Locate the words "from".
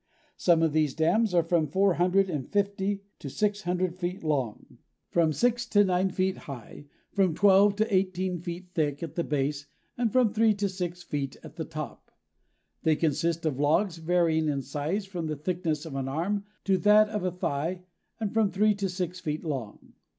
1.43-1.67, 5.11-5.31, 7.11-7.35, 10.11-10.33, 15.05-15.27, 18.33-18.49